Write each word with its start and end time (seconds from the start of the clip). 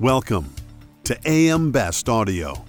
Welcome 0.00 0.54
to 1.02 1.18
AM 1.26 1.72
Best 1.72 2.08
Audio. 2.08 2.64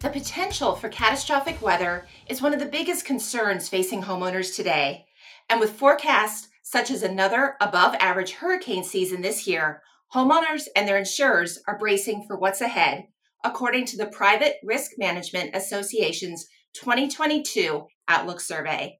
The 0.00 0.10
potential 0.10 0.74
for 0.76 0.90
catastrophic 0.90 1.62
weather 1.62 2.06
is 2.28 2.42
one 2.42 2.52
of 2.52 2.60
the 2.60 2.66
biggest 2.66 3.06
concerns 3.06 3.66
facing 3.66 4.02
homeowners 4.02 4.54
today. 4.54 5.06
And 5.48 5.58
with 5.58 5.70
forecasts 5.70 6.48
such 6.62 6.90
as 6.90 7.02
another 7.02 7.54
above 7.62 7.94
average 7.98 8.32
hurricane 8.32 8.84
season 8.84 9.22
this 9.22 9.46
year, 9.46 9.80
homeowners 10.14 10.64
and 10.76 10.86
their 10.86 10.98
insurers 10.98 11.58
are 11.66 11.78
bracing 11.78 12.26
for 12.26 12.38
what's 12.38 12.60
ahead, 12.60 13.04
according 13.42 13.86
to 13.86 13.96
the 13.96 14.08
Private 14.08 14.56
Risk 14.62 14.90
Management 14.98 15.56
Association's 15.56 16.46
2022 16.74 17.86
Outlook 18.06 18.38
Survey. 18.38 18.98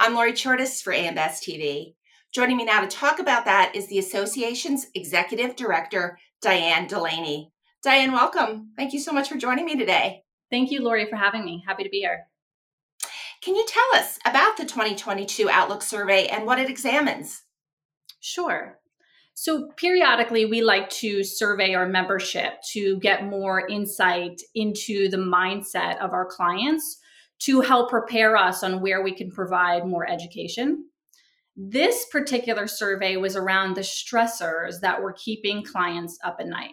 I'm 0.00 0.14
Lori 0.14 0.34
Chordas 0.34 0.80
for 0.80 0.92
AM 0.92 1.16
Best 1.16 1.42
TV. 1.42 1.94
Joining 2.32 2.56
me 2.56 2.64
now 2.64 2.80
to 2.80 2.86
talk 2.86 3.18
about 3.18 3.44
that 3.44 3.72
is 3.74 3.88
the 3.88 3.98
association's 3.98 4.86
executive 4.94 5.54
director, 5.54 6.18
Diane 6.40 6.86
Delaney. 6.86 7.52
Diane, 7.82 8.10
welcome. 8.10 8.70
Thank 8.74 8.94
you 8.94 9.00
so 9.00 9.12
much 9.12 9.28
for 9.28 9.36
joining 9.36 9.66
me 9.66 9.76
today. 9.76 10.22
Thank 10.50 10.70
you, 10.70 10.82
Lori, 10.82 11.04
for 11.10 11.16
having 11.16 11.44
me. 11.44 11.62
Happy 11.66 11.84
to 11.84 11.90
be 11.90 11.98
here. 11.98 12.24
Can 13.42 13.54
you 13.54 13.66
tell 13.68 14.00
us 14.00 14.18
about 14.24 14.56
the 14.56 14.64
2022 14.64 15.50
Outlook 15.50 15.82
survey 15.82 16.26
and 16.28 16.46
what 16.46 16.58
it 16.58 16.70
examines? 16.70 17.42
Sure. 18.20 18.78
So, 19.34 19.68
periodically, 19.76 20.46
we 20.46 20.62
like 20.62 20.88
to 20.88 21.22
survey 21.22 21.74
our 21.74 21.86
membership 21.86 22.62
to 22.72 22.98
get 23.00 23.26
more 23.26 23.68
insight 23.68 24.40
into 24.54 25.10
the 25.10 25.18
mindset 25.18 25.98
of 25.98 26.14
our 26.14 26.24
clients 26.24 26.98
to 27.40 27.60
help 27.60 27.90
prepare 27.90 28.38
us 28.38 28.62
on 28.62 28.80
where 28.80 29.02
we 29.02 29.14
can 29.14 29.30
provide 29.30 29.86
more 29.86 30.08
education 30.08 30.86
this 31.56 32.06
particular 32.10 32.66
survey 32.66 33.16
was 33.16 33.36
around 33.36 33.74
the 33.74 33.82
stressors 33.82 34.80
that 34.80 35.02
were 35.02 35.12
keeping 35.12 35.62
clients 35.62 36.18
up 36.24 36.36
at 36.40 36.46
night. 36.46 36.72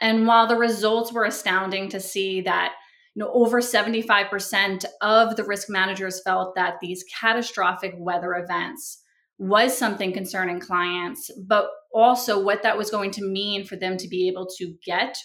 And 0.00 0.26
while 0.26 0.46
the 0.46 0.56
results 0.56 1.12
were 1.12 1.24
astounding 1.24 1.88
to 1.90 2.00
see 2.00 2.42
that 2.42 2.74
you 3.14 3.20
know 3.24 3.32
over 3.32 3.60
75% 3.60 4.84
of 5.00 5.36
the 5.36 5.44
risk 5.44 5.70
managers 5.70 6.20
felt 6.22 6.54
that 6.54 6.74
these 6.80 7.04
catastrophic 7.18 7.94
weather 7.96 8.34
events 8.34 9.02
was 9.38 9.76
something 9.76 10.12
concerning 10.12 10.60
clients, 10.60 11.30
but 11.46 11.68
also 11.92 12.42
what 12.42 12.62
that 12.62 12.76
was 12.76 12.90
going 12.90 13.10
to 13.12 13.24
mean 13.24 13.64
for 13.64 13.76
them 13.76 13.96
to 13.96 14.08
be 14.08 14.28
able 14.28 14.46
to 14.58 14.74
get 14.84 15.16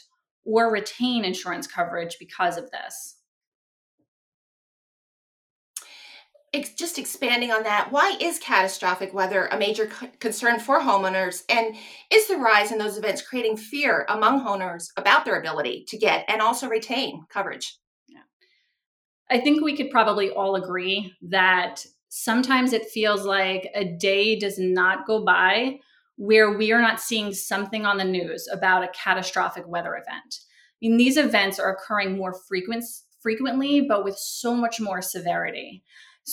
or 0.46 0.72
retain 0.72 1.24
insurance 1.24 1.68
coverage 1.68 2.18
because 2.20 2.58
of 2.58 2.70
this. 2.72 3.18
Just 6.54 7.00
expanding 7.00 7.52
on 7.52 7.64
that, 7.64 7.92
why 7.92 8.18
is 8.20 8.40
catastrophic 8.40 9.14
weather 9.14 9.46
a 9.48 9.58
major 9.58 9.90
concern 10.20 10.60
for 10.60 10.82
homeowners? 10.82 11.44
And 11.48 11.76
is 12.12 12.28
the 12.28 12.38
rise 12.38 12.72
in 12.72 12.78
those 12.78 12.98
events 12.98 13.22
creating 13.22 13.58
fear 13.58 14.06
among 14.10 14.42
homeowners 14.42 14.88
about 14.98 15.24
their 15.24 15.40
ability 15.40 15.86
to 15.88 15.98
get 15.98 16.26
and 16.28 16.42
also 16.42 16.68
retain 16.68 17.26
coverage? 17.30 17.78
Yeah. 18.08 18.20
I 19.30 19.40
think 19.40 19.64
we 19.64 19.78
could 19.78 19.92
probably 19.92 20.30
all 20.30 20.56
agree 20.56 21.14
that 21.30 21.86
sometimes 22.10 22.74
it 22.74 22.90
feels 22.90 23.24
like 23.24 23.70
a 23.74 23.86
day 23.86 24.38
does 24.38 24.60
not 24.60 25.08
go 25.08 25.24
by 25.24 25.80
where 26.18 26.58
we 26.58 26.74
are 26.74 26.82
not 26.82 27.00
seeing 27.00 27.34
something 27.34 27.86
on 27.86 27.98
the 27.98 28.04
news 28.04 28.48
about 28.52 28.84
a 28.84 28.90
catastrophic 28.90 29.64
weather 29.68 29.96
event. 29.96 30.40
I 30.84 30.88
mean, 30.88 30.98
these 30.98 31.18
events 31.18 31.60
are 31.60 31.74
occurring 31.74 32.18
more 32.18 32.36
frequent, 32.48 32.84
frequently, 33.22 33.82
but 33.82 34.04
with 34.04 34.18
so 34.18 34.54
much 34.54 34.82
more 34.82 35.02
severity. 35.02 35.84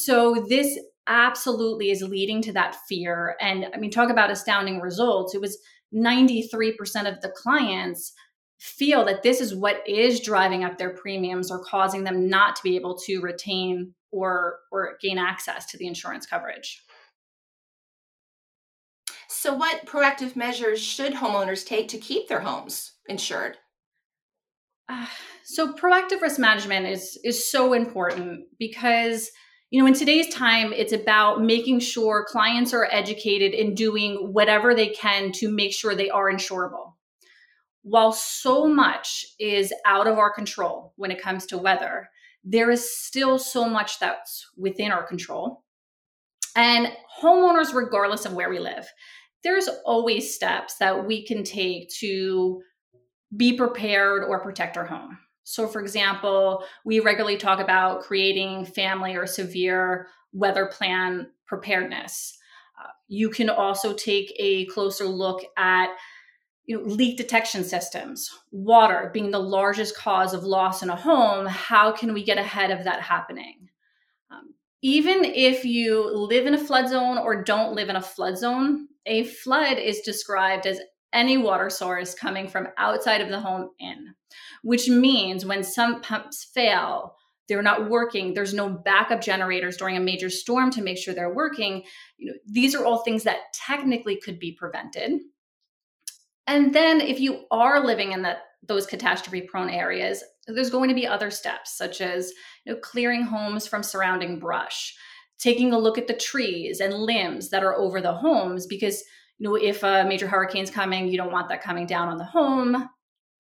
So 0.05 0.47
this 0.49 0.79
absolutely 1.07 1.91
is 1.91 2.03
leading 2.03 2.43
to 2.43 2.53
that 2.53 2.77
fear. 2.89 3.37
And 3.41 3.67
I 3.75 3.79
mean, 3.79 3.91
talk 3.91 4.11
about 4.11 4.31
astounding 4.31 4.81
results. 4.81 5.35
It 5.35 5.41
was 5.41 5.59
93% 5.95 7.11
of 7.11 7.21
the 7.23 7.33
clients 7.35 8.13
feel 8.59 9.05
that 9.05 9.23
this 9.23 9.41
is 9.41 9.55
what 9.55 9.83
is 9.89 10.21
driving 10.21 10.65
up 10.65 10.79
their 10.79 10.91
premiums 10.91 11.51
or 11.51 11.63
causing 11.65 12.05
them 12.05 12.29
not 12.29 12.57
to 12.57 12.63
be 12.63 12.77
able 12.77 12.97
to 12.97 13.21
retain 13.21 13.95
or 14.11 14.59
or 14.73 14.97
gain 15.01 15.19
access 15.19 15.67
to 15.67 15.79
the 15.79 15.87
insurance 15.87 16.27
coverage. 16.27 16.83
So 19.29 19.55
what 19.55 19.87
proactive 19.87 20.35
measures 20.35 20.83
should 20.83 21.13
homeowners 21.13 21.65
take 21.65 21.89
to 21.89 21.99
keep 21.99 22.29
their 22.29 22.41
homes 22.41 22.95
insured? 23.09 23.57
Uh, 24.89 25.07
so 25.45 25.73
proactive 25.75 26.21
risk 26.21 26.39
management 26.39 26.87
is 26.87 27.19
is 27.23 27.51
so 27.51 27.73
important 27.73 28.47
because 28.59 29.31
you 29.71 29.81
know, 29.81 29.87
in 29.87 29.95
today's 29.95 30.33
time, 30.33 30.73
it's 30.73 30.93
about 30.95 31.43
making 31.43 31.81
sure 31.81 32.27
clients 32.27 32.73
are 32.73 32.89
educated 32.91 33.53
in 33.53 33.75
doing 33.75 34.33
whatever 34.33 34.75
they 34.75 34.89
can 34.89 35.31
to 35.33 35.51
make 35.51 35.73
sure 35.73 35.95
they 35.95 36.09
are 36.09 36.33
insurable. 36.33 36.95
While 37.83 38.13
so 38.13 38.67
much 38.67 39.27
is 39.39 39.73
out 39.85 40.07
of 40.07 40.19
our 40.19 40.33
control 40.33 40.95
when 40.97 41.11
it 41.11 41.21
comes 41.21 41.45
to 41.47 41.59
weather, 41.59 42.09
there 42.45 42.71
is 42.71 42.99
still 42.99 43.39
so 43.39 43.69
much 43.69 43.99
that's 43.99 44.47
within 44.57 44.91
our 44.91 45.07
control. 45.07 45.65
And 46.57 46.91
homeowners, 47.21 47.75
regardless 47.75 48.25
of 48.25 48.33
where 48.33 48.49
we 48.49 48.59
live, 48.59 48.89
there's 49.45 49.69
always 49.85 50.35
steps 50.35 50.77
that 50.79 51.07
we 51.07 51.27
can 51.27 51.45
take 51.45 51.91
to 52.01 52.63
be 53.37 53.57
prepared 53.57 54.25
or 54.25 54.43
protect 54.43 54.77
our 54.79 54.87
home. 54.87 55.19
So, 55.51 55.67
for 55.67 55.81
example, 55.81 56.63
we 56.85 57.01
regularly 57.01 57.39
talk 57.39 57.59
about 57.59 58.03
creating 58.03 58.67
family 58.67 59.17
or 59.17 59.27
severe 59.27 60.09
weather 60.31 60.67
plan 60.67 61.31
preparedness. 61.47 62.37
Uh, 62.79 62.91
you 63.09 63.31
can 63.31 63.49
also 63.49 63.95
take 63.95 64.31
a 64.39 64.67
closer 64.67 65.07
look 65.07 65.43
at 65.57 65.89
you 66.67 66.77
know, 66.77 66.85
leak 66.85 67.17
detection 67.17 67.65
systems, 67.65 68.31
water 68.51 69.11
being 69.15 69.31
the 69.31 69.39
largest 69.39 69.97
cause 69.97 70.35
of 70.35 70.45
loss 70.45 70.83
in 70.83 70.91
a 70.91 70.97
home. 70.97 71.47
How 71.47 71.93
can 71.93 72.13
we 72.13 72.23
get 72.23 72.37
ahead 72.37 72.71
of 72.71 72.85
that 72.85 73.01
happening? 73.01 73.71
Um, 74.31 74.53
even 74.83 75.25
if 75.25 75.65
you 75.65 76.15
live 76.15 76.45
in 76.45 76.53
a 76.53 76.59
flood 76.59 76.91
zone 76.91 77.17
or 77.17 77.43
don't 77.43 77.75
live 77.75 77.89
in 77.89 77.97
a 77.97 78.03
flood 78.03 78.37
zone, 78.37 78.89
a 79.07 79.25
flood 79.25 79.79
is 79.79 80.01
described 80.01 80.67
as 80.67 80.79
any 81.13 81.39
water 81.39 81.71
source 81.71 82.15
coming 82.15 82.49
from 82.49 82.69
outside 82.77 83.21
of 83.21 83.29
the 83.29 83.41
home 83.41 83.71
in 83.79 84.15
which 84.63 84.89
means 84.89 85.45
when 85.45 85.63
some 85.63 86.01
pumps 86.01 86.45
fail, 86.55 87.17
they're 87.49 87.63
not 87.63 87.89
working. 87.89 88.35
There's 88.35 88.53
no 88.53 88.69
backup 88.69 89.23
generators 89.23 89.77
during 89.77 89.97
a 89.97 90.01
major 90.01 90.29
storm 90.29 90.71
to 90.73 90.83
make 90.83 90.99
sure 90.99 91.15
they're 91.15 91.35
working. 91.35 91.85
You 92.19 92.33
know 92.33 92.39
these 92.47 92.75
are 92.75 92.85
all 92.85 92.99
things 92.99 93.25
that 93.25 93.53
technically 93.55 94.21
could 94.23 94.39
be 94.39 94.53
prevented. 94.53 95.21
And 96.47 96.75
then 96.75 97.01
if 97.01 97.21
you 97.21 97.45
are 97.51 97.85
living 97.85 98.13
in 98.13 98.23
that 98.23 98.39
those 98.67 98.87
catastrophe 98.87 99.43
prone 99.43 99.71
areas 99.71 100.23
there's 100.49 100.71
going 100.71 100.89
to 100.89 100.95
be 100.95 101.07
other 101.07 101.31
steps 101.31 101.79
such 101.79 102.01
as 102.01 102.33
you 102.65 102.73
know 102.73 102.81
clearing 102.81 103.23
homes 103.23 103.69
from 103.69 103.85
surrounding 103.85 104.41
brush 104.41 104.97
taking 105.39 105.73
a 105.73 105.79
look 105.79 105.97
at 105.97 106.09
the 106.09 106.15
trees 106.15 106.81
and 106.81 106.93
limbs 106.93 107.51
that 107.51 107.63
are 107.63 107.77
over 107.77 108.01
the 108.01 108.15
homes 108.15 108.67
because 108.67 109.05
you 109.39 109.49
know 109.49 109.55
if 109.55 109.83
a 109.83 110.05
major 110.07 110.27
hurricane's 110.27 110.71
coming 110.71 111.09
you 111.09 111.17
don't 111.17 111.33
want 111.33 111.49
that 111.49 111.63
coming 111.63 111.87
down 111.87 112.09
on 112.09 112.19
the 112.19 112.25
home 112.25 112.89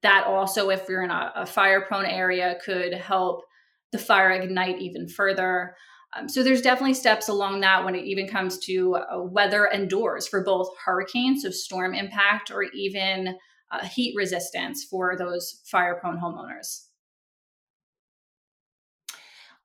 that 0.02 0.26
also, 0.26 0.70
if 0.70 0.88
you're 0.88 1.02
in 1.02 1.10
a, 1.10 1.32
a 1.36 1.46
fire 1.46 1.80
prone 1.80 2.06
area, 2.06 2.56
could 2.64 2.92
help 2.92 3.42
the 3.90 3.98
fire 3.98 4.30
ignite 4.30 4.80
even 4.80 5.08
further. 5.08 5.74
Um, 6.16 6.28
so 6.28 6.42
there's 6.42 6.62
definitely 6.62 6.94
steps 6.94 7.28
along 7.28 7.60
that 7.60 7.84
when 7.84 7.94
it 7.94 8.04
even 8.04 8.28
comes 8.28 8.58
to 8.60 8.96
uh, 8.96 9.22
weather 9.22 9.64
and 9.64 9.90
doors 9.90 10.26
for 10.26 10.42
both 10.42 10.68
hurricanes, 10.84 11.42
so 11.42 11.50
storm 11.50 11.94
impact, 11.94 12.50
or 12.50 12.62
even 12.62 13.36
uh, 13.70 13.84
heat 13.84 14.14
resistance 14.16 14.84
for 14.84 15.16
those 15.16 15.62
fire 15.66 15.98
prone 16.00 16.18
homeowners. 16.18 16.84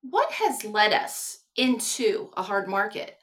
What 0.02 0.32
has 0.34 0.66
led 0.66 0.92
us 0.92 1.40
into 1.56 2.30
a 2.36 2.42
hard 2.42 2.68
market? 2.68 3.18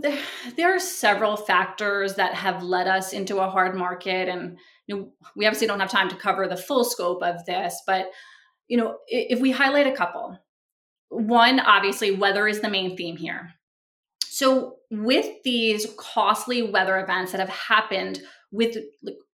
There, 0.00 0.74
are 0.74 0.78
several 0.78 1.36
factors 1.36 2.14
that 2.14 2.34
have 2.34 2.62
led 2.62 2.86
us 2.86 3.12
into 3.12 3.38
a 3.38 3.48
hard 3.48 3.76
market, 3.76 4.28
and 4.28 4.58
you 4.86 4.96
know, 4.96 5.12
we 5.36 5.46
obviously 5.46 5.66
don't 5.66 5.80
have 5.80 5.90
time 5.90 6.08
to 6.08 6.16
cover 6.16 6.46
the 6.46 6.56
full 6.56 6.84
scope 6.84 7.22
of 7.22 7.44
this, 7.46 7.82
but 7.86 8.06
you 8.68 8.76
know, 8.76 8.96
if 9.06 9.40
we 9.40 9.50
highlight 9.50 9.86
a 9.86 9.96
couple, 9.96 10.38
one 11.08 11.60
obviously 11.60 12.10
weather 12.10 12.48
is 12.48 12.60
the 12.60 12.68
main 12.68 12.96
theme 12.96 13.16
here. 13.16 13.50
So 14.24 14.76
with 14.90 15.26
these 15.44 15.86
costly 15.96 16.62
weather 16.62 16.98
events 16.98 17.32
that 17.32 17.40
have 17.40 17.50
happened 17.50 18.20
with 18.50 18.76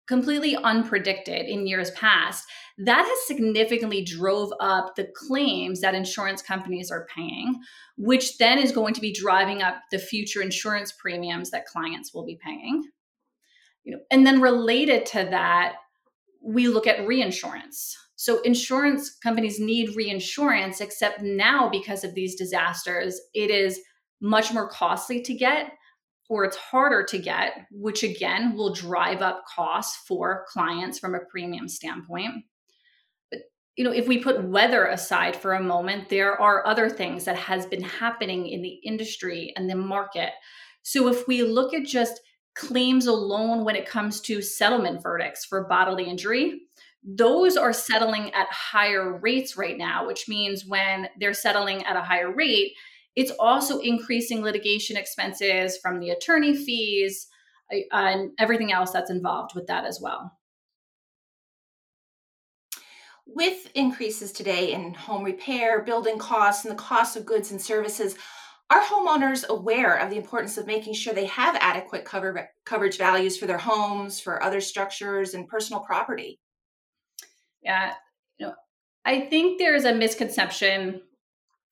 completely 0.08 0.56
unpredicted 0.56 1.48
in 1.48 1.68
years 1.68 1.92
past, 1.92 2.46
that 2.78 3.06
has 3.06 3.28
significantly 3.28 4.04
drove 4.04 4.52
up 4.60 4.96
the 4.96 5.08
claims 5.16 5.82
that 5.82 5.96
insurance 5.96 6.42
companies 6.42 6.92
are 6.92 7.08
paying, 7.16 7.56
which 7.98 8.38
then 8.38 8.58
is 8.60 8.72
going 8.72 8.94
to 8.94 9.02
be 9.02 9.14
driving 9.14 9.62
up 9.62 9.76
the 9.92 10.00
future 10.00 10.42
insurance 10.42 10.92
premiums 10.92 11.52
that 11.52 11.66
clients 11.66 12.14
will 12.14 12.26
be 12.26 12.38
paying. 12.44 12.84
You 13.84 13.94
know 13.94 14.00
and 14.12 14.26
then 14.26 14.42
related 14.42 15.06
to 15.08 15.28
that 15.30 15.76
we 16.44 16.68
look 16.68 16.88
at 16.88 17.08
reinsurance. 17.08 17.98
So 18.18 18.42
insurance 18.42 19.16
companies 19.16 19.60
need 19.60 19.96
reinsurance 19.96 20.82
except 20.82 21.22
now 21.22 21.70
because 21.70 22.04
of 22.04 22.14
these 22.16 22.36
disasters 22.36 23.20
it 23.34 23.52
is 23.52 23.80
much 24.22 24.54
more 24.54 24.70
costly 24.70 25.22
to 25.22 25.34
get 25.34 25.72
or 26.30 26.44
it's 26.44 26.58
harder 26.58 27.04
to 27.04 27.18
get, 27.18 27.54
which 27.72 28.04
again 28.04 28.56
will 28.56 28.74
drive 28.74 29.22
up 29.22 29.44
costs 29.54 29.98
for 30.08 30.46
clients 30.50 30.98
from 30.98 31.16
a 31.16 31.26
premium 31.30 31.68
standpoint. 31.68 32.46
But 33.32 33.42
you 33.76 33.84
know, 33.84 33.92
if 33.92 34.08
we 34.08 34.18
put 34.18 34.44
weather 34.44 34.86
aside 34.86 35.36
for 35.36 35.54
a 35.54 35.62
moment, 35.62 36.10
there 36.10 36.40
are 36.40 36.66
other 36.66 36.90
things 36.90 37.26
that 37.26 37.38
has 37.38 37.66
been 37.66 37.84
happening 37.84 38.48
in 38.48 38.62
the 38.62 38.80
industry 38.84 39.54
and 39.56 39.70
the 39.70 39.76
market. 39.76 40.32
So 40.82 41.08
if 41.08 41.28
we 41.28 41.44
look 41.44 41.74
at 41.74 41.86
just 41.86 42.22
claims 42.56 43.06
alone 43.06 43.66
when 43.66 43.76
it 43.76 43.88
comes 43.88 44.22
to 44.22 44.42
settlement 44.42 45.04
verdicts 45.04 45.46
for 45.46 45.68
bodily 45.68 46.06
injury, 46.06 46.62
those 47.04 47.56
are 47.56 47.74
settling 47.74 48.34
at 48.34 48.48
higher 48.50 49.20
rates 49.20 49.58
right 49.58 49.78
now, 49.78 50.08
which 50.08 50.28
means 50.28 50.66
when 50.66 51.08
they're 51.20 51.34
settling 51.34 51.84
at 51.84 51.96
a 51.96 52.02
higher 52.02 52.34
rate, 52.34 52.72
it's 53.16 53.32
also 53.40 53.80
increasing 53.80 54.42
litigation 54.42 54.98
expenses 54.98 55.78
from 55.78 56.00
the 56.00 56.10
attorney 56.10 56.56
fees 56.56 57.28
uh, 57.74 57.78
and 57.92 58.32
everything 58.40 58.72
else 58.72 58.92
that's 58.92 59.12
involved 59.12 59.56
with 59.56 59.68
that 59.68 59.86
as 59.86 60.00
well. 60.02 60.32
With 63.28 63.72
increases 63.74 64.32
today 64.32 64.74
in 64.74 64.94
home 64.94 65.24
repair, 65.24 65.82
building 65.82 66.20
costs, 66.20 66.64
and 66.64 66.72
the 66.72 66.82
cost 66.82 67.16
of 67.16 67.26
goods 67.26 67.52
and 67.52 67.60
services, 67.60 68.16
are 68.70 68.82
homeowners 68.82 69.48
aware 69.48 69.96
of 69.96 70.10
the 70.10 70.18
importance 70.18 70.58
of 70.58 70.68
making 70.68 70.94
sure 70.94 71.14
they 71.14 71.26
have 71.26 71.56
adequate 71.60 72.06
cover, 72.06 72.50
coverage 72.66 72.98
values 72.98 73.38
for 73.38 73.46
their 73.46 73.58
homes, 73.58 74.20
for 74.20 74.42
other 74.44 74.62
structures, 74.62 75.34
and 75.34 75.48
personal 75.48 75.82
property? 75.82 76.40
Yeah, 77.62 77.94
you 78.38 78.48
know, 78.48 78.54
I 79.06 79.22
think 79.22 79.58
there's 79.58 79.86
a 79.86 79.94
misconception 79.94 81.02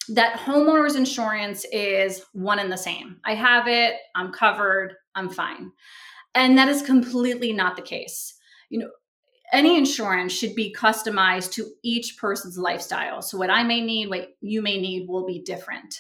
that 0.10 0.40
homeowners 0.40 0.96
insurance 0.96 1.66
is 1.72 2.24
one 2.34 2.60
and 2.60 2.72
the 2.72 2.78
same. 2.78 3.18
I 3.24 3.36
have 3.36 3.68
it, 3.68 3.96
I'm 4.16 4.32
covered, 4.32 4.96
I'm 5.16 5.30
fine. 5.30 5.72
And 6.36 6.58
that 6.58 6.68
is 6.68 6.82
completely 6.82 7.54
not 7.54 7.76
the 7.76 7.82
case. 7.82 8.34
You 8.70 8.80
know, 8.80 8.90
any 9.52 9.78
insurance 9.78 10.34
should 10.34 10.56
be 10.56 10.76
customized 10.78 11.52
to 11.54 11.68
each 11.84 12.18
person's 12.18 12.58
lifestyle. 12.58 13.22
So 13.22 13.38
what 13.38 13.52
I 13.52 13.64
may 13.64 13.82
need, 13.82 14.10
what 14.10 14.30
you 14.42 14.62
may 14.62 14.80
need 14.82 15.08
will 15.08 15.26
be 15.26 15.44
different. 15.44 15.96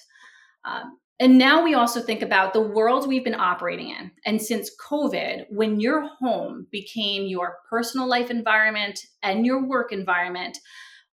Um, 0.65 0.97
and 1.19 1.37
now 1.37 1.63
we 1.63 1.75
also 1.75 2.01
think 2.01 2.23
about 2.23 2.53
the 2.53 2.61
world 2.61 3.07
we've 3.07 3.23
been 3.23 3.35
operating 3.35 3.89
in. 3.89 4.11
And 4.25 4.41
since 4.41 4.71
COVID, 4.83 5.45
when 5.51 5.79
your 5.79 6.07
home 6.19 6.67
became 6.71 7.27
your 7.27 7.57
personal 7.69 8.07
life 8.07 8.31
environment 8.31 8.99
and 9.21 9.45
your 9.45 9.63
work 9.63 9.93
environment, 9.93 10.57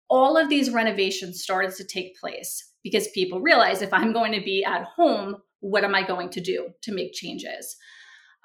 all 0.09 0.35
of 0.35 0.49
these 0.49 0.71
renovations 0.71 1.43
started 1.43 1.75
to 1.75 1.85
take 1.85 2.19
place 2.19 2.70
because 2.83 3.07
people 3.09 3.41
realize 3.41 3.81
if 3.81 3.93
I'm 3.93 4.13
going 4.13 4.31
to 4.33 4.41
be 4.41 4.63
at 4.63 4.83
home, 4.83 5.37
what 5.59 5.83
am 5.83 5.95
I 5.95 6.05
going 6.05 6.29
to 6.31 6.41
do 6.41 6.69
to 6.81 6.93
make 6.93 7.13
changes? 7.13 7.75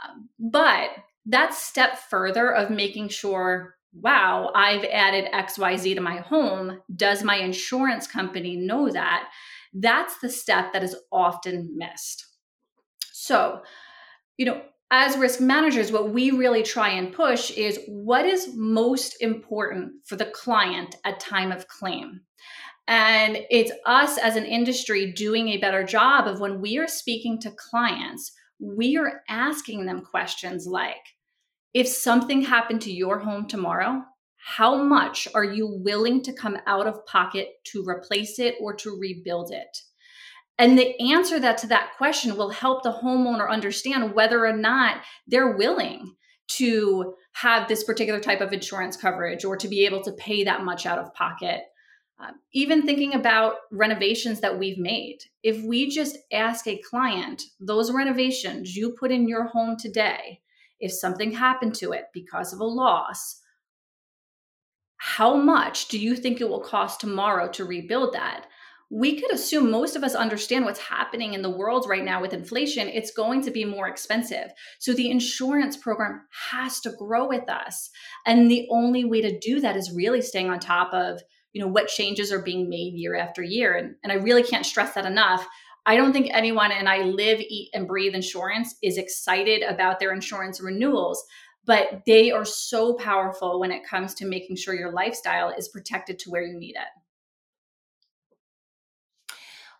Um, 0.05 0.29
but 0.39 0.91
that 1.27 1.55
step 1.55 1.99
further 1.99 2.53
of 2.53 2.71
making 2.71 3.09
sure 3.09 3.77
wow, 4.03 4.51
I've 4.55 4.85
added 4.85 5.33
XYZ 5.33 5.95
to 5.95 6.01
my 6.01 6.19
home. 6.19 6.81
Does 6.95 7.23
my 7.23 7.37
insurance 7.37 8.07
company 8.07 8.57
know 8.57 8.91
that? 8.91 9.29
That's 9.73 10.19
the 10.19 10.29
step 10.29 10.73
that 10.73 10.83
is 10.83 10.97
often 11.11 11.75
missed. 11.77 12.27
So, 13.13 13.63
you 14.37 14.47
know, 14.47 14.63
as 14.91 15.17
risk 15.17 15.41
managers, 15.41 15.91
what 15.91 16.11
we 16.11 16.31
really 16.31 16.63
try 16.63 16.91
and 16.91 17.13
push 17.13 17.51
is 17.53 17.81
what 17.89 18.25
is 18.25 18.55
most 18.55 19.17
important 19.21 19.93
for 20.05 20.17
the 20.17 20.27
client 20.27 20.97
at 21.05 21.19
time 21.19 21.51
of 21.51 21.67
claim. 21.67 22.21
And 22.89 23.39
it's 23.51 23.73
us 23.85 24.17
as 24.19 24.37
an 24.37 24.45
industry 24.45 25.13
doing 25.13 25.49
a 25.49 25.59
better 25.59 25.83
job 25.83 26.29
of 26.29 26.41
when 26.41 26.61
we 26.61 26.79
are 26.79 26.87
speaking 26.87 27.41
to 27.41 27.51
clients, 27.71 28.33
we 28.61 28.97
are 28.97 29.23
asking 29.29 29.87
them 29.87 30.03
questions 30.03 30.67
like 30.67 30.97
if 31.75 31.89
something 31.89 32.43
happened 32.43 32.81
to 32.83 32.93
your 32.93 33.19
home 33.19 33.47
tomorrow, 33.47 34.03
how 34.39 34.83
much 34.83 35.29
are 35.35 35.45
you 35.45 35.67
willing 35.67 36.23
to 36.23 36.33
come 36.33 36.57
out 36.67 36.87
of 36.87 37.05
pocket 37.05 37.49
to 37.65 37.85
replace 37.87 38.39
it 38.39 38.55
or 38.61 38.73
to 38.77 38.97
rebuild 38.99 39.53
it? 39.53 39.77
And 40.59 40.79
the 40.79 40.99
answer 41.13 41.39
that 41.39 41.59
to 41.59 41.67
that 41.67 41.91
question 41.99 42.37
will 42.37 42.49
help 42.49 42.83
the 42.83 42.93
homeowner 42.93 43.51
understand 43.51 44.15
whether 44.15 44.47
or 44.47 44.57
not 44.57 45.03
they're 45.27 45.57
willing 45.57 46.15
to 46.49 47.15
have 47.33 47.69
this 47.69 47.85
particular 47.85 48.21
type 48.21 48.41
of 48.41 48.53
insurance 48.53 48.97
coverage 48.97 49.45
or 49.45 49.57
to 49.57 49.69
be 49.69 49.85
able 49.85 50.01
to 50.03 50.13
pay 50.13 50.45
that 50.45 50.65
much 50.65 50.87
out 50.87 50.99
of 50.99 51.13
pocket. 51.13 51.61
Uh, 52.19 52.33
even 52.55 52.83
thinking 52.83 53.13
about 53.13 53.57
renovations 53.71 54.41
that 54.41 54.59
we've 54.59 54.79
made, 54.79 55.19
if 55.43 55.63
we 55.63 55.91
just 55.91 56.17
ask 56.33 56.67
a 56.67 56.81
client, 56.89 57.43
those 57.61 57.93
renovations 57.93 58.75
you 58.75 58.97
put 58.99 59.13
in 59.13 59.29
your 59.29 59.45
home 59.49 59.77
today, 59.79 60.41
if 60.81 60.91
something 60.91 61.33
happened 61.33 61.75
to 61.75 61.93
it 61.93 62.05
because 62.15 62.55
of 62.55 62.61
a 62.61 62.65
loss, 62.65 63.43
how 64.97 65.37
much 65.37 65.89
do 65.89 65.99
you 65.99 66.17
think 66.17 66.41
it 66.41 66.49
will 66.49 66.61
cost 66.61 67.01
tomorrow 67.01 67.49
to 67.51 67.67
rebuild 67.67 68.15
that? 68.15 68.47
We 68.91 69.21
could 69.21 69.33
assume 69.33 69.71
most 69.71 69.95
of 69.95 70.05
us 70.05 70.15
understand 70.15 70.65
what's 70.65 70.81
happening 70.81 71.35
in 71.35 71.43
the 71.43 71.51
world 71.51 71.87
right 71.89 72.05
now 72.05 72.23
with 72.23 72.33
inflation. 72.33 72.89
It's 72.89 73.11
going 73.11 73.43
to 73.43 73.51
be 73.51 73.65
more 73.65 73.89
expensive. 73.89 74.53
So 74.79 74.95
the 74.95 75.11
insurance 75.11 75.77
program 75.77 76.23
has 76.51 76.81
to 76.81 76.95
grow 76.97 77.29
with 77.29 77.51
us. 77.51 77.91
And 78.25 78.51
the 78.51 78.67
only 78.71 79.05
way 79.05 79.21
to 79.21 79.39
do 79.39 79.61
that 79.61 79.77
is 79.77 79.93
really 79.95 80.23
staying 80.23 80.49
on 80.49 80.61
top 80.61 80.95
of, 80.95 81.21
you 81.57 81.63
know, 81.63 81.69
what 81.69 81.89
changes 81.89 82.31
are 82.31 82.43
being 82.43 82.69
made 82.69 82.93
year 82.93 83.17
after 83.17 83.43
year. 83.43 83.77
And, 83.77 83.95
and 84.05 84.13
I 84.13 84.17
really 84.17 84.43
can't 84.43 84.67
stress 84.67 84.93
that 84.93 85.07
enough. 85.07 85.47
I 85.87 85.97
don't 85.97 86.13
think 86.13 86.29
anyone, 86.31 86.71
and 86.71 86.87
I 86.87 87.05
live, 87.05 87.41
eat, 87.41 87.71
and 87.73 87.89
breathe 87.89 88.15
insurance, 88.15 88.75
is 88.83 88.99
excited 88.99 89.63
about 89.63 89.99
their 89.99 90.13
insurance 90.13 90.61
renewals 90.61 91.25
but 91.67 92.03
they 92.07 92.31
are 92.31 92.45
so 92.45 92.95
powerful 92.95 93.59
when 93.59 93.73
it 93.73 93.85
comes 93.85 94.15
to 94.15 94.25
making 94.25 94.57
sure 94.57 94.75
your 94.75 94.93
lifestyle 94.93 95.51
is 95.51 95.69
protected 95.69 96.19
to 96.21 96.31
where 96.31 96.43
you 96.43 96.57
need 96.57 96.77
it. 96.77 96.87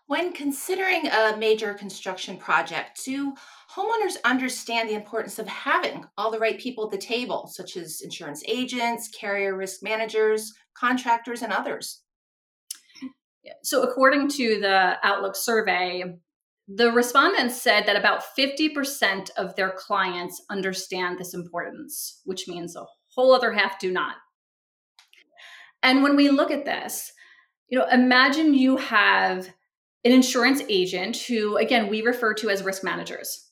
When 0.05 0.31
considering 0.31 1.07
a 1.07 1.35
major 1.37 1.73
construction 1.73 2.37
project, 2.37 3.03
do 3.03 3.33
homeowners 3.73 4.15
understand 4.23 4.89
the 4.89 4.95
importance 4.95 5.37
of 5.39 5.47
having 5.47 6.05
all 6.17 6.31
the 6.31 6.39
right 6.39 6.59
people 6.59 6.85
at 6.85 6.91
the 6.91 6.97
table, 6.97 7.47
such 7.47 7.75
as 7.75 8.01
insurance 8.01 8.43
agents, 8.47 9.09
carrier 9.09 9.55
risk 9.55 9.83
managers, 9.83 10.53
contractors, 10.79 11.41
and 11.41 11.51
others? 11.51 12.01
So, 13.63 13.83
according 13.83 14.29
to 14.29 14.59
the 14.59 14.97
Outlook 15.03 15.35
survey, 15.35 16.03
the 16.67 16.91
respondents 16.91 17.61
said 17.61 17.85
that 17.85 17.95
about 17.95 18.23
50% 18.37 19.29
of 19.37 19.55
their 19.55 19.71
clients 19.71 20.41
understand 20.49 21.17
this 21.17 21.33
importance, 21.33 22.21
which 22.25 22.47
means 22.47 22.75
a 22.75 22.85
whole 23.07 23.33
other 23.33 23.53
half 23.53 23.79
do 23.79 23.89
not. 23.91 24.15
And 25.81 26.03
when 26.03 26.17
we 26.17 26.29
look 26.29 26.51
at 26.51 26.65
this, 26.65 27.13
you 27.69 27.79
know, 27.79 27.87
imagine 27.87 28.53
you 28.53 28.77
have 28.77 29.47
an 30.03 30.11
insurance 30.11 30.61
agent 30.67 31.17
who, 31.17 31.57
again, 31.57 31.87
we 31.87 32.01
refer 32.01 32.33
to 32.35 32.49
as 32.49 32.63
risk 32.63 32.83
managers. 32.83 33.49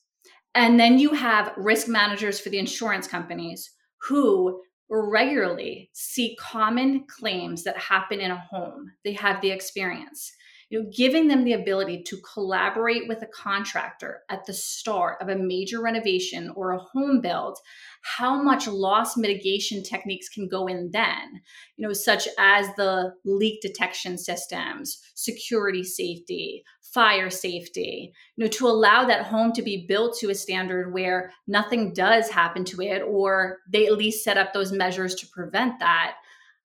And 0.54 0.78
then 0.78 0.98
you 0.98 1.10
have 1.10 1.52
risk 1.56 1.88
managers 1.88 2.40
for 2.40 2.50
the 2.50 2.58
insurance 2.58 3.06
companies 3.06 3.70
who 4.02 4.62
regularly 4.88 5.90
see 5.92 6.36
common 6.38 7.04
claims 7.06 7.64
that 7.64 7.76
happen 7.76 8.20
in 8.20 8.30
a 8.30 8.38
home. 8.50 8.92
They 9.04 9.12
have 9.14 9.40
the 9.40 9.50
experience 9.50 10.32
you 10.68 10.82
know 10.82 10.90
giving 10.94 11.28
them 11.28 11.44
the 11.44 11.52
ability 11.52 12.02
to 12.02 12.16
collaborate 12.18 13.06
with 13.08 13.22
a 13.22 13.26
contractor 13.26 14.22
at 14.28 14.44
the 14.46 14.52
start 14.52 15.20
of 15.20 15.28
a 15.28 15.36
major 15.36 15.80
renovation 15.80 16.50
or 16.56 16.72
a 16.72 16.78
home 16.78 17.20
build 17.20 17.58
how 18.02 18.40
much 18.42 18.66
loss 18.66 19.16
mitigation 19.16 19.82
techniques 19.82 20.28
can 20.28 20.48
go 20.48 20.66
in 20.66 20.90
then 20.92 21.40
you 21.76 21.86
know 21.86 21.92
such 21.92 22.28
as 22.38 22.66
the 22.76 23.12
leak 23.24 23.60
detection 23.60 24.18
systems 24.18 25.00
security 25.14 25.84
safety 25.84 26.64
fire 26.80 27.30
safety 27.30 28.12
you 28.36 28.44
know 28.44 28.50
to 28.50 28.66
allow 28.66 29.04
that 29.04 29.26
home 29.26 29.52
to 29.52 29.62
be 29.62 29.86
built 29.86 30.16
to 30.16 30.30
a 30.30 30.34
standard 30.34 30.92
where 30.92 31.32
nothing 31.46 31.92
does 31.92 32.30
happen 32.30 32.64
to 32.64 32.80
it 32.80 33.02
or 33.02 33.58
they 33.70 33.86
at 33.86 33.96
least 33.96 34.24
set 34.24 34.38
up 34.38 34.52
those 34.52 34.72
measures 34.72 35.14
to 35.14 35.26
prevent 35.28 35.78
that 35.78 36.14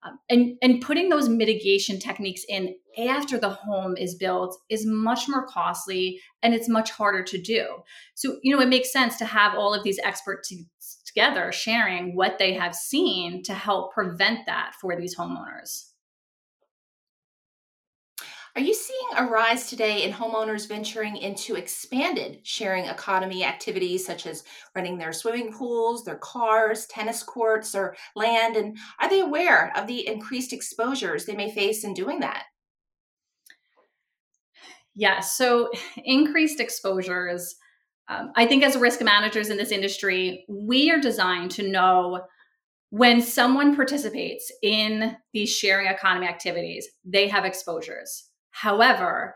um, 0.03 0.19
and 0.29 0.57
and 0.61 0.81
putting 0.81 1.09
those 1.09 1.29
mitigation 1.29 1.99
techniques 1.99 2.43
in 2.49 2.75
after 2.97 3.37
the 3.37 3.49
home 3.49 3.95
is 3.97 4.15
built 4.15 4.57
is 4.69 4.85
much 4.85 5.29
more 5.29 5.45
costly 5.45 6.19
and 6.41 6.53
it's 6.53 6.67
much 6.67 6.91
harder 6.91 7.23
to 7.23 7.41
do. 7.41 7.65
So, 8.15 8.37
you 8.41 8.55
know, 8.55 8.61
it 8.61 8.69
makes 8.69 8.91
sense 8.91 9.17
to 9.17 9.25
have 9.25 9.55
all 9.55 9.73
of 9.73 9.83
these 9.83 9.99
experts 10.03 10.51
together 11.05 11.51
sharing 11.51 12.15
what 12.15 12.37
they 12.39 12.53
have 12.53 12.75
seen 12.75 13.43
to 13.43 13.53
help 13.53 13.93
prevent 13.93 14.45
that 14.45 14.73
for 14.79 14.95
these 14.95 15.15
homeowners. 15.15 15.90
Are 18.55 18.61
you 18.61 18.73
seeing 18.73 19.09
a 19.17 19.25
rise 19.25 19.69
today 19.69 20.03
in 20.03 20.11
homeowners 20.11 20.67
venturing 20.67 21.15
into 21.17 21.55
expanded 21.55 22.41
sharing 22.43 22.85
economy 22.85 23.45
activities 23.45 24.05
such 24.05 24.25
as 24.27 24.43
renting 24.75 24.97
their 24.97 25.13
swimming 25.13 25.53
pools, 25.53 26.03
their 26.03 26.17
cars, 26.17 26.85
tennis 26.87 27.23
courts, 27.23 27.73
or 27.75 27.95
land? 28.15 28.57
And 28.57 28.77
are 28.99 29.09
they 29.09 29.21
aware 29.21 29.71
of 29.77 29.87
the 29.87 30.05
increased 30.05 30.51
exposures 30.53 31.25
they 31.25 31.35
may 31.35 31.49
face 31.51 31.85
in 31.85 31.93
doing 31.93 32.19
that? 32.21 32.43
Yeah, 34.95 35.19
so 35.21 35.69
increased 36.05 36.59
exposures 36.59 37.55
Um, 38.09 38.33
I 38.35 38.47
think 38.47 38.63
as 38.63 38.77
risk 38.77 39.01
managers 39.01 39.49
in 39.49 39.57
this 39.57 39.71
industry, 39.71 40.45
we 40.49 40.91
are 40.91 40.99
designed 40.99 41.51
to 41.51 41.69
know 41.69 42.21
when 42.91 43.21
someone 43.21 43.75
participates 43.75 44.51
in 44.63 45.17
these 45.33 45.49
sharing 45.55 45.87
economy 45.87 46.27
activities, 46.27 46.87
they 47.05 47.29
have 47.29 47.45
exposures. 47.45 48.30
However, 48.51 49.35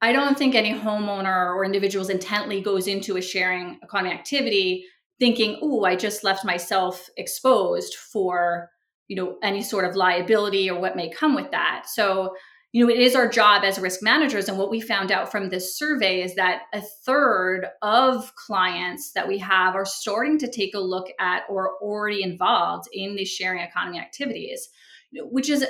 I 0.00 0.12
don't 0.12 0.38
think 0.38 0.54
any 0.54 0.72
homeowner 0.72 1.54
or 1.54 1.64
individuals 1.64 2.08
intently 2.08 2.60
goes 2.60 2.86
into 2.86 3.16
a 3.16 3.22
sharing 3.22 3.78
economy 3.82 4.14
activity 4.14 4.86
thinking, 5.18 5.58
"Oh, 5.60 5.84
I 5.84 5.96
just 5.96 6.22
left 6.22 6.44
myself 6.44 7.10
exposed 7.16 7.94
for, 7.94 8.70
you 9.08 9.16
know, 9.16 9.38
any 9.42 9.62
sort 9.62 9.84
of 9.84 9.96
liability 9.96 10.70
or 10.70 10.80
what 10.80 10.96
may 10.96 11.10
come 11.10 11.34
with 11.34 11.50
that." 11.50 11.86
So, 11.88 12.36
you 12.70 12.84
know, 12.86 12.92
it 12.92 13.00
is 13.00 13.16
our 13.16 13.26
job 13.26 13.64
as 13.64 13.80
risk 13.80 14.02
managers. 14.02 14.48
And 14.48 14.58
what 14.58 14.70
we 14.70 14.80
found 14.80 15.10
out 15.10 15.32
from 15.32 15.48
this 15.48 15.76
survey 15.76 16.22
is 16.22 16.36
that 16.36 16.62
a 16.72 16.80
third 16.80 17.66
of 17.82 18.34
clients 18.36 19.12
that 19.12 19.26
we 19.26 19.38
have 19.38 19.74
are 19.74 19.86
starting 19.86 20.38
to 20.38 20.50
take 20.50 20.74
a 20.74 20.80
look 20.80 21.08
at 21.18 21.42
or 21.48 21.76
already 21.80 22.22
involved 22.22 22.88
in 22.92 23.16
these 23.16 23.30
sharing 23.30 23.62
economy 23.62 23.98
activities, 23.98 24.68
which 25.12 25.50
is 25.50 25.66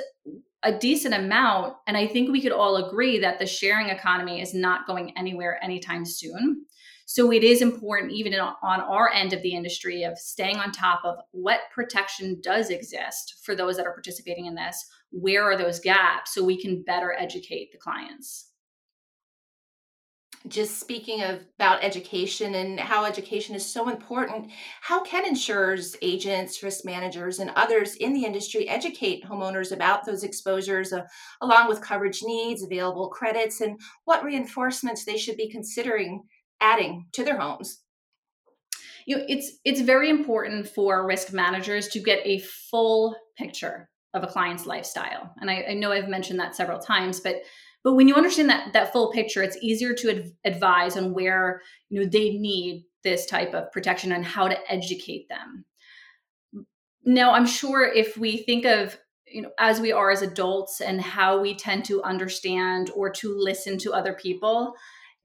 a 0.63 0.77
decent 0.77 1.13
amount. 1.13 1.75
And 1.87 1.95
I 1.95 2.07
think 2.07 2.31
we 2.31 2.41
could 2.41 2.51
all 2.51 2.77
agree 2.77 3.19
that 3.19 3.39
the 3.39 3.45
sharing 3.45 3.89
economy 3.89 4.41
is 4.41 4.53
not 4.53 4.87
going 4.87 5.17
anywhere 5.17 5.63
anytime 5.63 6.05
soon. 6.05 6.65
So 7.05 7.31
it 7.31 7.43
is 7.43 7.63
important, 7.63 8.11
even 8.11 8.39
on 8.39 8.81
our 8.81 9.09
end 9.11 9.33
of 9.33 9.41
the 9.41 9.55
industry, 9.55 10.03
of 10.03 10.19
staying 10.19 10.57
on 10.57 10.71
top 10.71 11.01
of 11.03 11.15
what 11.31 11.61
protection 11.73 12.39
does 12.43 12.69
exist 12.69 13.39
for 13.43 13.55
those 13.55 13.77
that 13.77 13.87
are 13.87 13.93
participating 13.93 14.45
in 14.45 14.53
this. 14.53 14.85
Where 15.11 15.43
are 15.43 15.57
those 15.57 15.79
gaps 15.79 16.35
so 16.35 16.43
we 16.43 16.61
can 16.61 16.83
better 16.83 17.15
educate 17.17 17.71
the 17.71 17.79
clients? 17.79 18.48
Just 20.47 20.79
speaking 20.79 21.21
of 21.21 21.41
about 21.57 21.83
education 21.83 22.55
and 22.55 22.79
how 22.79 23.03
education 23.03 23.55
is 23.55 23.65
so 23.65 23.89
important 23.89 24.49
how 24.81 25.03
can 25.03 25.25
insurers 25.25 25.97
agents 26.01 26.63
risk 26.63 26.85
managers 26.85 27.39
and 27.39 27.51
others 27.57 27.95
in 27.95 28.13
the 28.13 28.23
industry 28.23 28.67
educate 28.69 29.23
homeowners 29.25 29.73
about 29.73 30.05
those 30.05 30.23
exposures 30.23 30.93
uh, 30.93 31.01
along 31.41 31.67
with 31.67 31.81
coverage 31.81 32.21
needs 32.23 32.63
available 32.63 33.09
credits 33.09 33.59
and 33.59 33.77
what 34.05 34.23
reinforcements 34.23 35.03
they 35.03 35.17
should 35.17 35.35
be 35.35 35.49
considering 35.49 36.23
adding 36.61 37.05
to 37.13 37.23
their 37.23 37.39
homes? 37.39 37.81
You 39.05 39.17
know 39.17 39.25
it's 39.27 39.57
it's 39.65 39.81
very 39.81 40.09
important 40.09 40.67
for 40.67 41.07
risk 41.07 41.33
managers 41.33 41.87
to 41.89 41.99
get 41.99 42.19
a 42.25 42.39
full 42.69 43.15
picture 43.37 43.89
of 44.13 44.23
a 44.23 44.27
client's 44.27 44.65
lifestyle. 44.65 45.33
And 45.39 45.49
I, 45.49 45.65
I 45.69 45.73
know 45.73 45.91
i've 45.91 46.09
mentioned 46.09 46.39
that 46.39 46.55
several 46.55 46.79
times 46.79 47.19
but 47.19 47.37
but 47.83 47.93
when 47.93 48.07
you 48.07 48.15
understand 48.15 48.49
that 48.49 48.73
that 48.73 48.91
full 48.91 49.11
picture 49.11 49.43
it's 49.43 49.57
easier 49.61 49.93
to 49.93 50.09
adv- 50.09 50.31
advise 50.45 50.97
on 50.97 51.13
where 51.13 51.61
you 51.89 52.01
know 52.01 52.07
they 52.07 52.31
need 52.31 52.85
this 53.03 53.25
type 53.25 53.53
of 53.53 53.71
protection 53.71 54.11
and 54.11 54.25
how 54.25 54.47
to 54.47 54.71
educate 54.71 55.29
them. 55.29 55.65
Now 57.05 57.31
i'm 57.31 57.45
sure 57.45 57.83
if 57.83 58.17
we 58.17 58.37
think 58.37 58.65
of 58.65 58.97
you 59.31 59.41
know 59.41 59.51
as 59.59 59.79
we 59.79 59.91
are 59.91 60.11
as 60.11 60.21
adults 60.21 60.81
and 60.81 60.99
how 60.99 61.39
we 61.39 61.55
tend 61.55 61.85
to 61.85 62.03
understand 62.03 62.89
or 62.95 63.09
to 63.09 63.35
listen 63.37 63.77
to 63.79 63.93
other 63.93 64.13
people 64.13 64.73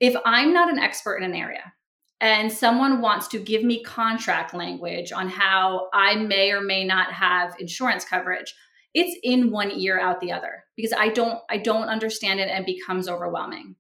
if 0.00 0.14
i'm 0.24 0.52
not 0.52 0.70
an 0.70 0.78
expert 0.78 1.16
in 1.16 1.24
an 1.24 1.34
area 1.34 1.72
and 2.20 2.50
someone 2.52 3.00
wants 3.00 3.28
to 3.28 3.38
give 3.38 3.62
me 3.62 3.82
contract 3.82 4.54
language 4.54 5.12
on 5.12 5.28
how 5.28 5.88
i 5.92 6.14
may 6.16 6.50
or 6.50 6.60
may 6.60 6.84
not 6.84 7.12
have 7.12 7.54
insurance 7.58 8.04
coverage 8.04 8.54
it's 8.94 9.18
in 9.22 9.50
one 9.50 9.72
ear 9.72 9.98
out 9.98 10.20
the 10.20 10.32
other 10.32 10.64
because 10.76 10.92
i 10.96 11.08
don't 11.08 11.40
i 11.50 11.56
don't 11.56 11.88
understand 11.88 12.40
it 12.40 12.48
and 12.48 12.60
it 12.60 12.66
becomes 12.66 13.08
overwhelming. 13.08 13.76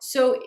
So 0.00 0.40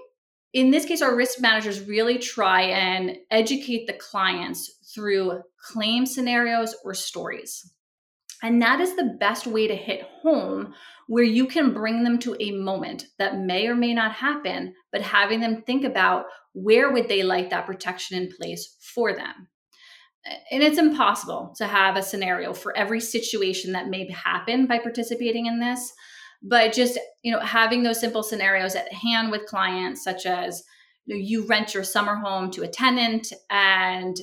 in 0.53 0.71
this 0.71 0.85
case 0.85 1.01
our 1.01 1.15
risk 1.15 1.39
managers 1.39 1.87
really 1.87 2.17
try 2.17 2.61
and 2.63 3.17
educate 3.29 3.85
the 3.85 3.93
clients 3.93 4.71
through 4.93 5.41
claim 5.61 6.05
scenarios 6.05 6.75
or 6.83 6.93
stories. 6.93 7.71
And 8.43 8.61
that 8.61 8.79
is 8.79 8.95
the 8.95 9.17
best 9.19 9.47
way 9.47 9.67
to 9.67 9.75
hit 9.75 10.01
home 10.21 10.73
where 11.07 11.23
you 11.23 11.47
can 11.47 11.73
bring 11.73 12.03
them 12.03 12.19
to 12.19 12.35
a 12.39 12.51
moment 12.51 13.05
that 13.17 13.39
may 13.39 13.67
or 13.67 13.75
may 13.75 13.93
not 13.93 14.11
happen 14.11 14.73
but 14.91 15.01
having 15.01 15.39
them 15.39 15.63
think 15.63 15.83
about 15.83 16.25
where 16.53 16.91
would 16.91 17.07
they 17.07 17.23
like 17.23 17.49
that 17.49 17.65
protection 17.65 18.21
in 18.21 18.31
place 18.31 18.75
for 18.79 19.13
them 19.13 19.47
and 20.51 20.63
it's 20.63 20.77
impossible 20.77 21.53
to 21.57 21.65
have 21.65 21.95
a 21.95 22.03
scenario 22.03 22.53
for 22.53 22.75
every 22.75 22.99
situation 22.99 23.71
that 23.73 23.89
may 23.89 24.09
happen 24.11 24.65
by 24.65 24.79
participating 24.79 25.45
in 25.45 25.59
this 25.59 25.93
but 26.41 26.73
just 26.73 26.99
you 27.23 27.31
know 27.31 27.39
having 27.39 27.83
those 27.83 27.99
simple 27.99 28.23
scenarios 28.23 28.75
at 28.75 28.91
hand 28.91 29.31
with 29.31 29.45
clients 29.45 30.03
such 30.03 30.25
as 30.25 30.63
you, 31.05 31.15
know, 31.15 31.21
you 31.21 31.47
rent 31.47 31.73
your 31.73 31.83
summer 31.83 32.15
home 32.15 32.51
to 32.51 32.63
a 32.63 32.67
tenant 32.67 33.31
and 33.49 34.17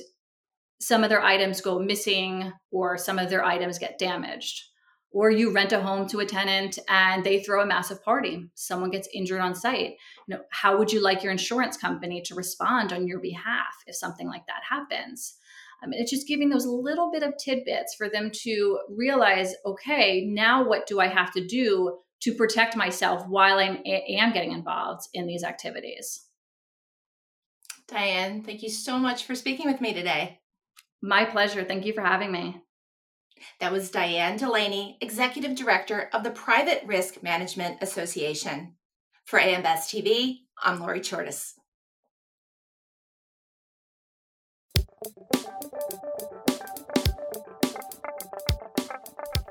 some 0.79 1.03
of 1.03 1.09
their 1.09 1.23
items 1.23 1.61
go 1.61 1.79
missing 1.79 2.51
or 2.71 2.97
some 2.97 3.17
of 3.17 3.29
their 3.29 3.43
items 3.43 3.79
get 3.79 3.97
damaged 3.97 4.63
or 5.11 5.31
you 5.31 5.51
rent 5.51 5.71
a 5.71 5.81
home 5.81 6.05
to 6.05 6.19
a 6.19 6.25
tenant 6.25 6.77
and 6.89 7.23
they 7.23 7.41
throw 7.41 7.61
a 7.61 7.65
massive 7.65 8.03
party 8.03 8.49
someone 8.53 8.91
gets 8.91 9.09
injured 9.13 9.41
on 9.41 9.55
site. 9.55 9.95
You 10.27 10.35
know 10.35 10.41
how 10.51 10.77
would 10.77 10.91
you 10.91 11.01
like 11.01 11.23
your 11.23 11.31
insurance 11.31 11.77
company 11.77 12.21
to 12.23 12.35
respond 12.35 12.93
on 12.93 13.07
your 13.07 13.19
behalf 13.19 13.73
if 13.87 13.95
something 13.95 14.27
like 14.27 14.45
that 14.47 14.61
happens 14.69 15.37
I 15.85 15.87
mean, 15.87 16.01
it's 16.01 16.09
just 16.09 16.27
giving 16.27 16.49
those 16.49 16.65
little 16.65 17.11
bit 17.11 17.21
of 17.21 17.37
tidbits 17.37 17.93
for 17.93 18.09
them 18.09 18.31
to 18.43 18.79
realize, 18.89 19.53
okay, 19.65 20.25
now 20.25 20.67
what 20.67 20.87
do 20.87 20.99
I 20.99 21.07
have 21.07 21.31
to 21.33 21.45
do 21.45 21.99
to 22.21 22.33
protect 22.33 22.75
myself 22.75 23.27
while 23.27 23.59
I 23.59 23.81
am 23.85 24.33
getting 24.33 24.51
involved 24.51 25.07
in 25.13 25.27
these 25.27 25.43
activities? 25.43 26.25
Diane, 27.87 28.41
thank 28.41 28.63
you 28.63 28.69
so 28.69 28.97
much 28.97 29.25
for 29.25 29.35
speaking 29.35 29.67
with 29.67 29.79
me 29.79 29.93
today. 29.93 30.39
My 31.03 31.23
pleasure. 31.23 31.63
Thank 31.63 31.85
you 31.85 31.93
for 31.93 32.01
having 32.01 32.31
me. 32.31 32.63
That 33.59 33.71
was 33.71 33.91
Diane 33.91 34.37
Delaney, 34.37 34.97
Executive 35.01 35.55
Director 35.55 36.09
of 36.13 36.23
the 36.23 36.31
Private 36.31 36.81
Risk 36.87 37.21
Management 37.21 37.77
Association. 37.81 38.73
For 39.25 39.37
AM 39.37 39.61
Best 39.61 39.93
TV, 39.93 40.37
I'm 40.63 40.79
Lori 40.79 41.01
Chordas. 41.01 41.53